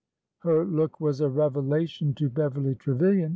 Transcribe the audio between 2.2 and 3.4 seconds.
Beverly Trevilian.